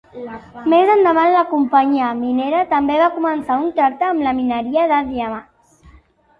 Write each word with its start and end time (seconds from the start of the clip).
Més 0.73 0.87
endavant, 0.93 1.29
la 1.35 1.43
companyia 1.51 2.09
minera 2.23 2.63
també 2.73 2.97
va 3.03 3.11
començar 3.21 3.61
un 3.67 3.71
tracte 3.79 4.11
amb 4.11 4.27
la 4.29 4.35
mineria 4.43 4.91
de 4.97 5.01
diamants. 5.15 5.81